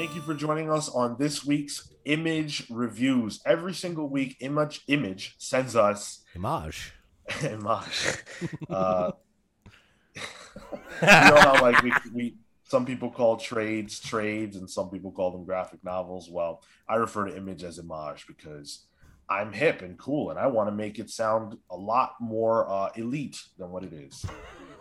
[0.00, 3.38] Thank you for joining us on this week's Image Reviews.
[3.44, 6.94] Every single week, Image Image sends us Image.
[7.42, 8.22] Image.
[8.70, 9.12] Uh,
[10.16, 10.22] you
[11.02, 15.44] know how like we, we some people call trades trades and some people call them
[15.44, 16.30] graphic novels.
[16.30, 18.86] Well, I refer to Image as Image because
[19.28, 22.88] I'm hip and cool and I want to make it sound a lot more uh,
[22.96, 24.24] elite than what it is.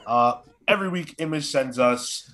[0.08, 2.34] Uh, every week, Image sends us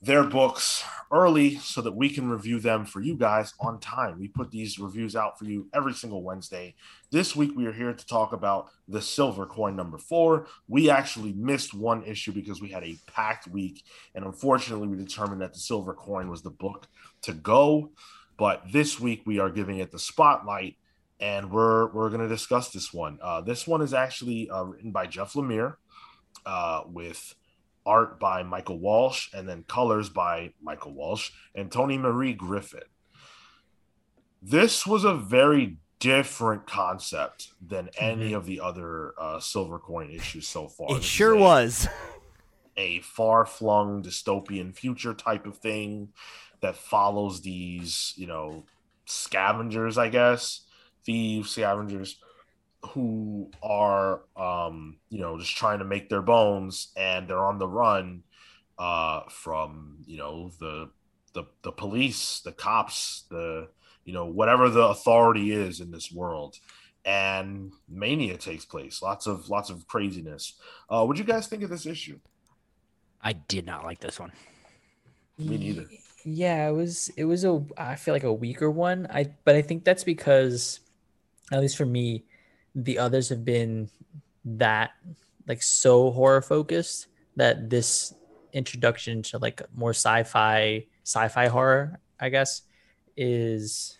[0.00, 4.18] their books early so that we can review them for you guys on time.
[4.18, 6.74] We put these reviews out for you every single Wednesday.
[7.10, 10.46] This week, we are here to talk about the silver coin number four.
[10.68, 13.82] We actually missed one issue because we had a packed week,
[14.14, 16.86] and unfortunately, we determined that the silver coin was the book
[17.22, 17.90] to go.
[18.36, 20.76] But this week, we are giving it the spotlight.
[21.20, 23.18] And we're we're going to discuss this one.
[23.20, 25.74] Uh, this one is actually uh, written by Jeff Lemire,
[26.46, 27.34] uh, with
[27.88, 32.88] art by Michael Walsh, and then colors by Michael Walsh and Toni Marie Griffin.
[34.42, 38.36] This was a very different concept than any Mm-hmm.
[38.36, 40.96] of the other uh, silver coin issues so far.
[40.96, 41.88] It sure was.
[42.76, 46.10] a far-flung dystopian future type of thing
[46.60, 48.64] that follows these, you know,
[49.06, 50.60] scavengers, I guess,
[51.04, 52.20] thieves, scavengers
[52.82, 57.68] who are um, you know, just trying to make their bones and they're on the
[57.68, 58.22] run
[58.78, 60.88] uh from, you know, the
[61.34, 63.68] the the police, the cops, the
[64.04, 66.56] you know, whatever the authority is in this world.
[67.04, 69.02] And mania takes place.
[69.02, 70.54] Lots of lots of craziness.
[70.88, 72.20] Uh what do you guys think of this issue?
[73.20, 74.32] I did not like this one.
[75.38, 75.86] Me neither.
[76.24, 79.06] Yeah, it was it was a I feel like a weaker one.
[79.10, 80.80] I but I think that's because
[81.50, 82.24] at least for me,
[82.78, 83.90] the others have been
[84.44, 84.90] that
[85.46, 88.14] like so horror focused that this
[88.52, 92.62] introduction to like more sci-fi sci-fi horror, I guess,
[93.16, 93.98] is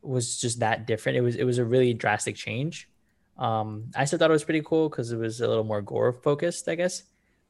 [0.00, 1.18] was just that different.
[1.18, 2.88] It was it was a really drastic change.
[3.36, 6.12] Um, I still thought it was pretty cool because it was a little more gore
[6.12, 7.02] focused, I guess,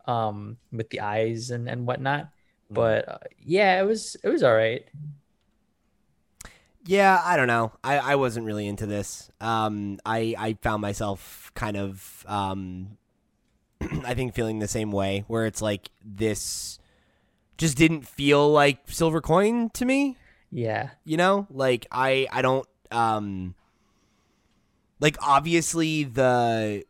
[0.06, 2.31] um, with the eyes and and whatnot.
[2.70, 4.84] But uh, yeah, it was it was all right.
[6.86, 7.72] Yeah, I don't know.
[7.82, 9.30] I, I wasn't really into this.
[9.40, 12.98] Um, I I found myself kind of um,
[14.04, 16.78] I think feeling the same way, where it's like this
[17.56, 20.16] just didn't feel like silver coin to me.
[20.50, 23.54] Yeah, You know, like I I don't um
[25.00, 26.84] like obviously the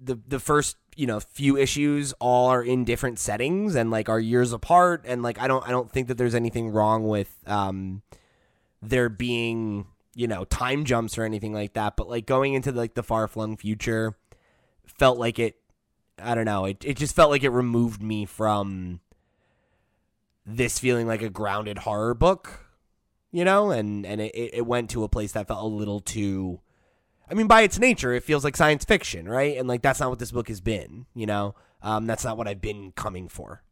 [0.00, 4.20] the the first you know few issues all are in different settings and like are
[4.20, 8.02] years apart and like I don't I don't think that there's anything wrong with um
[8.82, 12.94] there being you know time jumps or anything like that but like going into like
[12.94, 14.16] the far flung future
[14.86, 15.56] felt like it
[16.20, 19.00] I don't know it it just felt like it removed me from
[20.44, 22.64] this feeling like a grounded horror book
[23.30, 23.70] you know?
[23.70, 26.60] And and it, it went to a place that felt a little too
[27.30, 29.56] i mean by its nature it feels like science fiction right?
[29.56, 31.54] And like that's not what this book has been you know?
[31.82, 33.62] Um that's not what i've been coming for.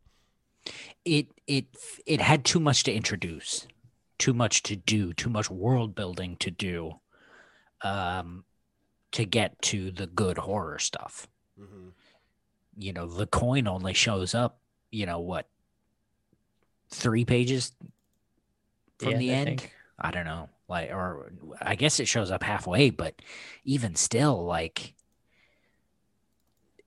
[1.04, 1.66] It it
[2.06, 3.66] it had too much to introduce,
[4.18, 7.00] too much to do, too much world building to do,
[7.82, 8.44] um,
[9.12, 11.28] to get to the good horror stuff.
[12.78, 14.60] You know, the coin only shows up.
[14.90, 15.48] You know what?
[16.90, 17.72] Three pages
[18.98, 19.46] from Yeah, the I end.
[19.46, 19.72] think.
[19.98, 20.50] I don't know.
[20.68, 23.14] Like, or I guess it shows up halfway, but
[23.64, 24.94] even still, like,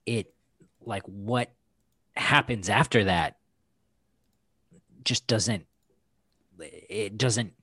[0.06, 0.34] it,
[0.82, 1.52] like, what
[2.16, 3.38] happens after that
[5.04, 5.66] just doesn't,
[6.62, 7.54] it doesn't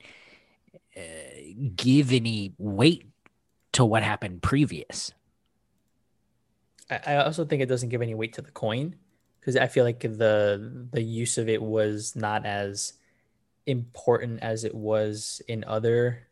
[0.96, 1.00] uh,
[1.74, 3.06] give any weight
[3.72, 5.12] to what happened previous.
[6.88, 8.94] I, also think it doesn't give any weight to the coin
[9.40, 12.92] because I feel like the the use of it was not as
[13.66, 16.28] important as it was in other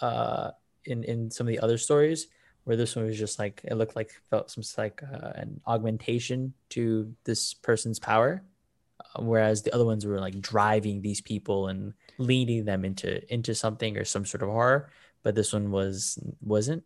[0.00, 0.50] uh
[0.84, 2.26] in in some of the other stories
[2.64, 6.52] where this one was just like it looked like felt some like uh, an augmentation
[6.70, 8.42] to this person's power
[9.18, 13.96] whereas the other ones were like driving these people and leading them into into something
[13.96, 14.90] or some sort of horror
[15.22, 16.84] but this one was wasn't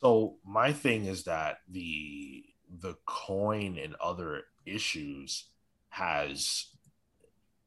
[0.00, 2.44] So my thing is that the
[2.80, 5.44] the coin and other issues
[5.90, 6.66] has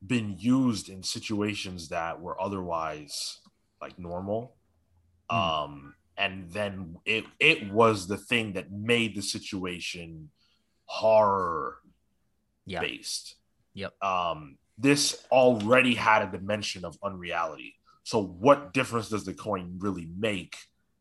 [0.06, 3.40] been used in situations that were otherwise
[3.82, 4.56] like normal.
[5.30, 10.30] Um and then it it was the thing that made the situation
[10.86, 11.78] horror
[12.66, 12.82] Yeah.
[12.82, 13.36] based.
[13.74, 13.94] Yep.
[14.04, 17.76] Um this already had a dimension of unreality.
[18.04, 20.58] So what difference does the coin really make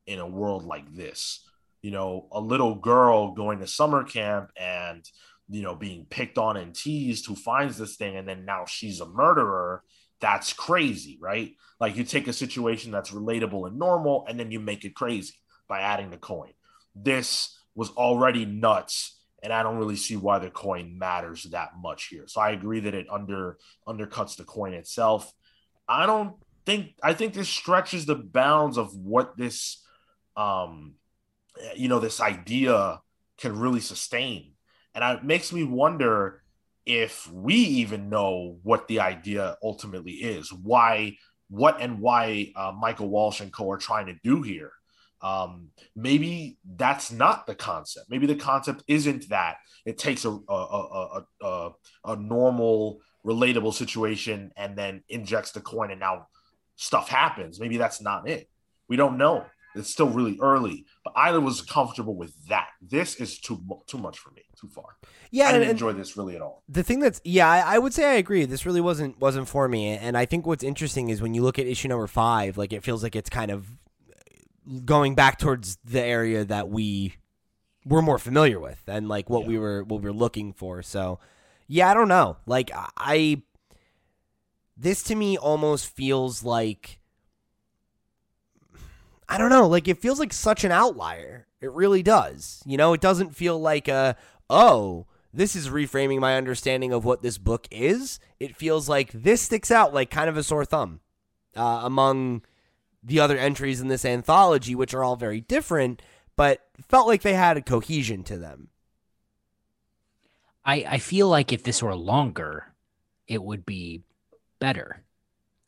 [0.06, 1.46] in a world like this?
[1.82, 5.04] You know, a little girl going to summer camp and
[5.50, 9.00] you know, being picked on and teased who finds this thing and then now she's
[9.00, 9.82] a murderer,
[10.20, 11.52] that's crazy, right?
[11.80, 15.34] Like you take a situation that's relatable and normal and then you make it crazy
[15.68, 16.52] by adding the coin.
[16.94, 22.06] This was already nuts and I don't really see why the coin matters that much
[22.06, 22.24] here.
[22.26, 25.32] So I agree that it under undercuts the coin itself.
[25.88, 26.34] I don't
[26.66, 29.84] think I think this stretches the bounds of what this
[30.36, 30.94] um
[31.76, 33.00] you know this idea
[33.38, 34.52] can really sustain.
[34.94, 36.42] And it makes me wonder
[36.86, 41.16] if we even know what the idea ultimately is, why,
[41.48, 44.72] what, and why uh, Michael Walsh and co are trying to do here.
[45.22, 48.06] Um, maybe that's not the concept.
[48.08, 51.70] Maybe the concept isn't that it takes a a, a, a,
[52.04, 56.26] a normal, relatable situation and then injects the coin, and now
[56.76, 57.60] stuff happens.
[57.60, 58.48] Maybe that's not it.
[58.88, 59.44] We don't know.
[59.76, 62.70] It's still really early, but I was comfortable with that.
[62.82, 64.96] This is too too much for me, too far.
[65.30, 66.64] Yeah, I didn't and- enjoy this really at all.
[66.68, 69.68] the thing that's yeah I, I would say i agree this really wasn't wasn't for
[69.68, 72.72] me and i think what's interesting is when you look at issue number five like
[72.72, 73.66] it feels like it's kind of
[74.84, 77.14] going back towards the area that we
[77.84, 81.18] were more familiar with and like what we were what we were looking for so
[81.66, 83.42] yeah i don't know like I- i
[84.76, 87.00] this to me almost feels like
[89.28, 91.46] I don't know, like it feels like such an outlier.
[91.60, 92.62] It really does.
[92.66, 94.16] You know, it doesn't feel like a
[94.48, 98.18] oh, this is reframing my understanding of what this book is.
[98.40, 100.98] It feels like this sticks out like kind of a sore thumb
[101.56, 102.42] uh, among
[103.02, 106.02] the other entries in this anthology, which are all very different,
[106.36, 108.68] but felt like they had a cohesion to them.
[110.64, 112.66] I, I feel like if this were longer,
[113.26, 114.02] it would be
[114.58, 115.02] better.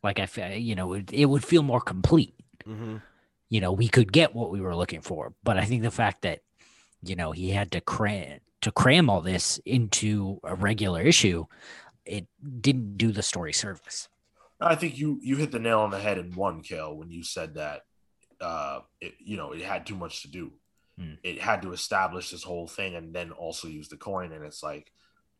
[0.02, 2.34] Like I, you know, it, it would feel more complete.
[2.66, 2.96] Mm-hmm.
[3.48, 5.34] You know, we could get what we were looking for.
[5.42, 6.40] But I think the fact that,
[7.02, 11.46] you know, he had to cram to cram all this into a regular issue,
[12.06, 12.26] it
[12.60, 14.08] didn't do the story service.
[14.66, 17.22] I think you you hit the nail on the head in one, Cale, when you
[17.24, 17.82] said that
[18.40, 20.52] uh it, you know it had too much to do.
[20.98, 21.14] Hmm.
[21.22, 24.62] It had to establish this whole thing and then also use the coin, and it's
[24.62, 24.92] like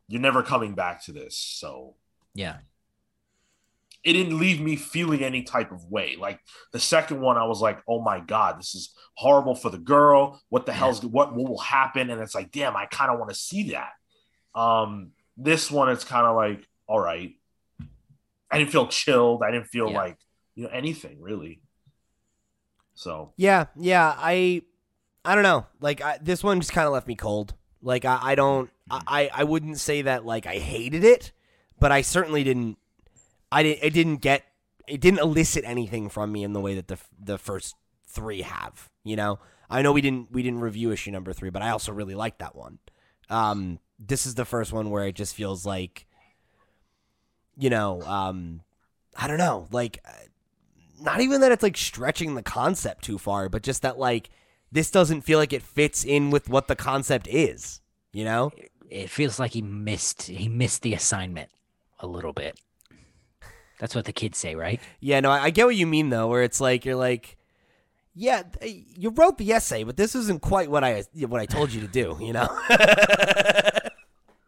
[0.07, 1.37] you're never coming back to this.
[1.37, 1.95] So
[2.33, 2.57] Yeah.
[4.03, 6.17] it didn't leave me feeling any type of way.
[6.17, 6.39] Like
[6.73, 10.41] the second one, I was like, "Oh my god, this is horrible for the girl.
[10.49, 13.29] What the hell's what what will happen?" And it's like, "Damn, I kind of want
[13.31, 13.91] to see that."
[14.59, 17.35] Um, this one, it's kind of like, "All right."
[18.53, 19.41] I didn't feel chilled.
[19.43, 19.97] I didn't feel Yeah.
[19.97, 20.17] like
[20.55, 21.61] you know anything really.
[22.95, 24.13] So Yeah, yeah.
[24.17, 24.61] I,
[25.25, 25.65] I don't know.
[25.79, 27.55] Like I, this one just kind of left me cold.
[27.81, 28.69] Like I, I don't.
[28.89, 31.31] I, I wouldn't say that like I hated it,
[31.79, 32.77] but I certainly didn't.
[33.51, 33.83] I didn't.
[33.83, 34.43] It didn't get.
[34.87, 37.75] It didn't elicit anything from me in the way that the the first
[38.07, 38.89] three have.
[39.03, 39.39] You know.
[39.69, 42.39] I know we didn't we didn't review issue number three, but I also really liked
[42.39, 42.77] that one.
[43.29, 46.05] Um, this is the first one where it just feels like,
[47.57, 48.61] you know, um,
[49.15, 50.03] I don't know, like
[51.01, 54.29] not even that it's like stretching the concept too far, but just that like
[54.71, 57.81] this doesn't feel like it fits in with what the concept is.
[58.11, 58.51] You know?
[58.89, 61.49] It feels like he missed he missed the assignment
[61.99, 62.59] a little bit.
[63.79, 64.79] That's what the kids say, right?
[64.99, 67.37] Yeah, no, I, I get what you mean though, where it's like you're like,
[68.15, 71.81] yeah, you wrote the essay, but this isn't quite what I what I told you
[71.81, 72.17] to do.
[72.21, 72.47] You know?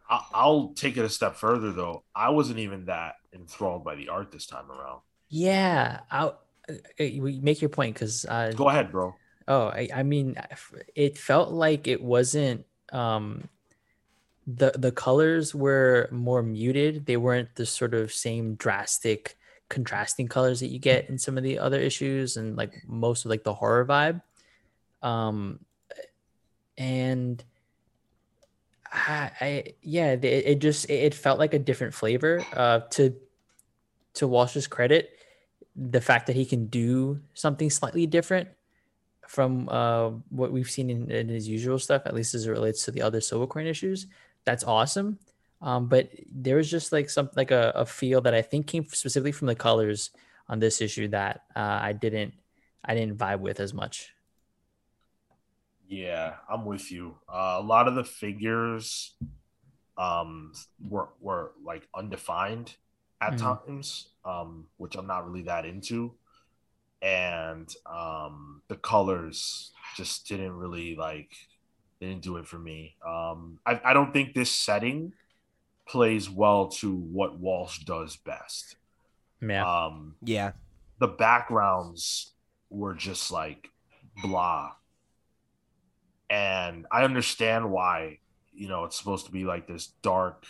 [0.08, 2.04] I'll take it a step further though.
[2.14, 5.00] I wasn't even that enthralled by the art this time around.
[5.28, 6.32] Yeah, I,
[6.98, 9.14] we make your point because uh, Go ahead, bro.
[9.48, 10.36] Oh, I, I mean,
[10.94, 13.48] it felt like it wasn't um
[14.46, 17.06] the the colors were more muted.
[17.06, 19.36] They weren't the sort of same drastic
[19.68, 23.30] contrasting colors that you get in some of the other issues and like most of
[23.30, 24.22] like the horror vibe.
[25.02, 25.60] Um
[26.78, 27.42] and
[28.92, 32.44] I, I yeah, it, it just it felt like a different flavor.
[32.52, 33.14] Uh to
[34.14, 35.10] to Walsh's credit,
[35.74, 38.48] the fact that he can do something slightly different
[39.28, 42.84] from uh, what we've seen in, in his usual stuff, at least as it relates
[42.84, 44.06] to the other Silver Coin issues.
[44.44, 45.18] That's awesome.
[45.60, 48.84] Um, but there was just like some like a, a feel that I think came
[48.84, 50.10] specifically from the colors
[50.48, 52.34] on this issue that uh, I didn't
[52.84, 54.14] I didn't vibe with as much.
[55.88, 57.16] Yeah, I'm with you.
[57.32, 59.14] Uh, a lot of the figures
[59.98, 62.76] um were were like undefined
[63.20, 63.38] at Mhm.
[63.38, 66.14] times, um, which I'm not really that into.
[67.02, 71.32] And um the colors just didn't really like
[72.00, 72.96] didn't do it for me.
[73.06, 75.14] Um I, I don't think this setting
[75.88, 78.76] plays well to what Walsh does best.
[79.40, 79.66] Yeah.
[79.66, 80.52] Um yeah.
[80.98, 82.32] the backgrounds
[82.70, 83.70] were just like
[84.22, 84.72] blah.
[86.28, 88.18] And I understand why
[88.52, 90.44] you know it's supposed to be like this dark,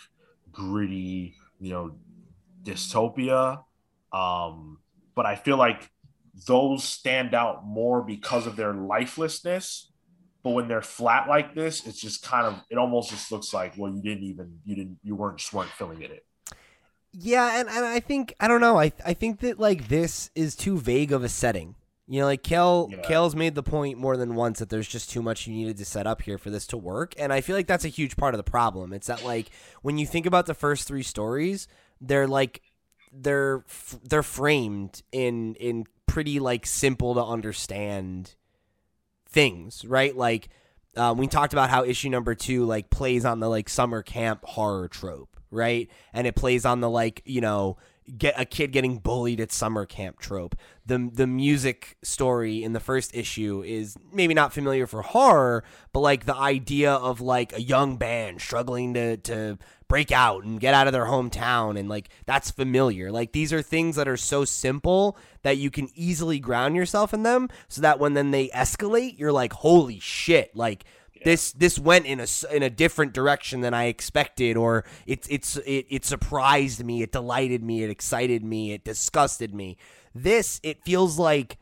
[0.51, 1.95] gritty, you know,
[2.63, 3.63] dystopia.
[4.11, 4.79] Um,
[5.15, 5.91] but I feel like
[6.45, 9.91] those stand out more because of their lifelessness.
[10.43, 13.73] But when they're flat like this, it's just kind of it almost just looks like
[13.77, 16.23] well you didn't even you didn't you weren't just weren't filling it.
[17.11, 18.79] Yeah, and, and I think I don't know.
[18.79, 21.75] I I think that like this is too vague of a setting.
[22.07, 23.01] You know, like Cale Yeah.
[23.01, 25.85] Cale's made the point more than once that there's just too much you needed to
[25.85, 28.33] set up here for this to work, and I feel like that's a huge part
[28.33, 28.93] of the problem.
[28.93, 29.49] It's that like
[29.81, 31.67] when you think about the first three stories,
[31.99, 32.61] they're like
[33.11, 38.35] they're f- they're framed in in pretty like simple to understand
[39.29, 40.15] things, right?
[40.15, 40.49] Like
[40.95, 44.43] um, we talked about how issue number two like plays on the like summer camp
[44.45, 45.89] horror trope, right?
[46.13, 47.77] And it plays on the like you know
[48.15, 50.55] get a kid getting bullied at summer camp trope.
[50.85, 55.99] The the music story in the first issue is maybe not familiar for horror, but
[55.99, 60.73] like the idea of like a young band struggling to to break out and get
[60.73, 63.11] out of their hometown and like that's familiar.
[63.11, 67.23] Like these are things that are so simple that you can easily ground yourself in
[67.23, 70.85] them so that when then they escalate, you're like holy shit, like
[71.27, 75.57] this this went in a in a different direction than I expected, or it's it's
[75.57, 79.75] it, it surprised me, it delighted me, it excited me, it disgusted me.
[80.15, 81.57] This it feels like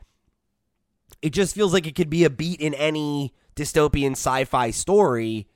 [1.20, 5.48] it just feels like it could be a beat in any dystopian sci-fi story.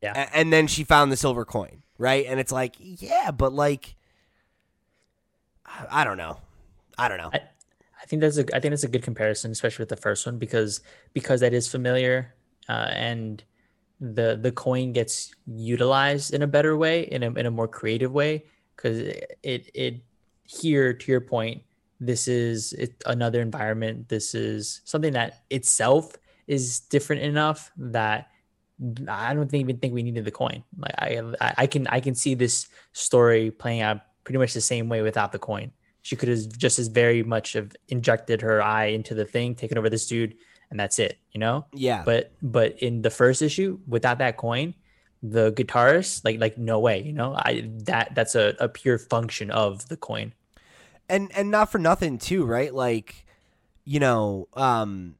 [0.00, 0.30] Yeah.
[0.32, 2.26] And then she found the silver coin, right?
[2.28, 3.96] And it's like, yeah, but like,
[5.66, 6.38] I I don't know,
[6.96, 7.30] I don't know.
[7.32, 7.40] I,
[8.00, 10.38] I think that's a I think that's a good comparison, especially with the first one,
[10.38, 10.82] because
[11.14, 12.32] because that is familiar,
[12.70, 13.42] uh, and
[14.14, 18.12] the the coin gets utilized in a better way, in a in a more creative
[18.12, 18.44] way,
[18.76, 19.94] because it, it it
[20.44, 21.62] here to your point,
[22.00, 24.08] this is it, another environment.
[24.08, 28.30] This is something that itself is different enough that
[29.06, 30.64] I don't think, even think we needed the coin.
[30.78, 31.22] Like I,
[31.62, 35.32] I can I can see this story playing out pretty much the same way without
[35.32, 35.70] the coin.
[36.02, 39.76] She could have just as very much have injected her eye into the thing, taken
[39.76, 40.34] over this dude,
[40.70, 41.18] and that's it.
[41.32, 41.66] You know.
[41.72, 44.74] yeah, But but in the first issue, without that coin,
[45.22, 47.02] the guitarist like like no way.
[47.02, 47.34] You know.
[47.36, 50.32] I that that's a, a pure function of the coin.
[51.08, 53.26] and and not for nothing too right like
[53.84, 55.16] you know um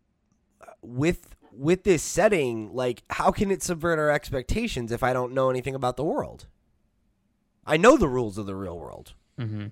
[0.82, 5.50] with with this setting like how can it subvert our expectations if i don't know
[5.50, 6.46] anything about the world
[7.66, 9.66] i know the rules of the real world Mm-hmm.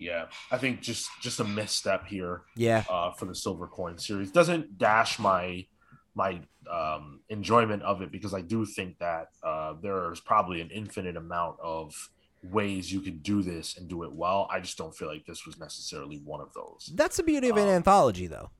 [0.00, 4.32] Yeah, I think just just a misstep here yeah uh, for the Silver Coin series
[4.32, 5.66] doesn't dash my
[6.14, 6.40] my
[6.70, 11.56] um, enjoyment of it because I do think that uh, there's probably an infinite amount
[11.62, 11.94] of
[12.42, 14.48] ways you could do this and do it well.
[14.50, 16.90] I just don't feel like this was necessarily one of those.
[16.94, 18.50] that's the beauty of an Um, anthology though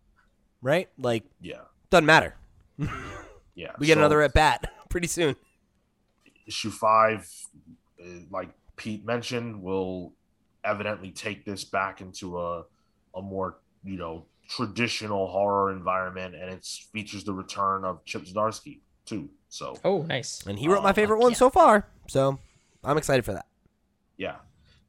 [0.62, 2.36] right like Yeah, doesn't matter
[3.54, 3.72] yeah.
[3.78, 5.34] we get So- another at bat pretty soon
[6.46, 7.26] issue five,
[8.02, 10.12] uh, like Pete mentioned, will
[10.64, 12.64] evidently take this back into a
[13.14, 18.80] a more you know traditional horror environment, and it features the return of Chip Zdarsky
[19.06, 19.28] too.
[19.48, 20.44] So Oh, nice.
[20.46, 21.36] and he wrote my Oh, favorite one yeah.
[21.38, 22.38] so far so
[22.84, 23.46] i'm excited for that
[24.16, 24.36] yeah,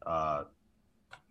[0.05, 0.43] uh,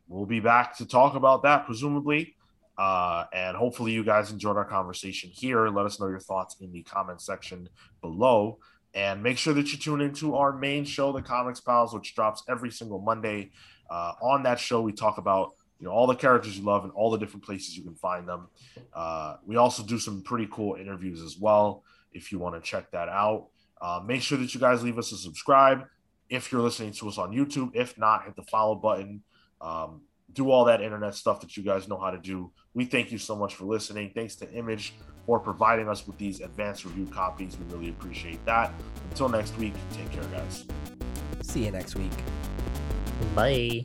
[0.09, 2.35] we'll be back to talk about that presumably.
[2.78, 5.68] Uh, and hopefully you guys enjoyed our conversation here.
[5.68, 7.68] Let us know your thoughts in the comment section
[8.00, 8.59] below.
[8.94, 12.42] And make sure that you tune into our main show, The Comics Pals, which drops
[12.49, 13.50] every single Monday.
[13.90, 16.92] Uh, on that show, we talk about you know all the characters you love and
[16.92, 18.49] all the different places you can find them.
[18.94, 21.82] Uh, we also do some pretty cool interviews as well.
[22.12, 23.49] If you want to check that out,
[23.80, 25.85] uh, make sure that you guys leave us a subscribe
[26.28, 27.70] if you're listening to us on YouTube.
[27.75, 29.23] If not, hit the follow button.
[29.61, 32.52] Um, do all that internet stuff that you guys know how to do.
[32.73, 34.12] We thank you so much for listening.
[34.14, 34.94] Thanks to Image
[35.26, 37.56] for providing us with these advanced review copies.
[37.59, 38.73] We really appreciate that.
[39.11, 40.66] Until next week, take care, guys.
[41.42, 42.12] see you next week
[43.35, 43.83] Bye.